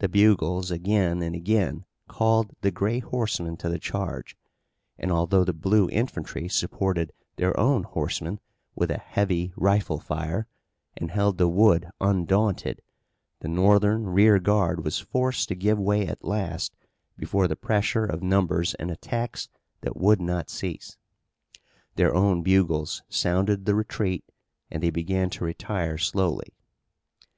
[0.00, 4.36] The bugles again and again called the gray horsemen to the charge,
[4.98, 8.38] and although the blue infantry supported their own horsemen
[8.74, 10.46] with a heavy rifle fire,
[10.98, 12.82] and held the wood undaunted,
[13.40, 16.74] the Northern rear guard was forced to give way at last
[17.16, 19.48] before the pressure of numbers and attacks
[19.80, 20.98] that would not cease.
[21.94, 24.22] Their own bugles sounded the retreat
[24.70, 26.52] and they began to retire slowly.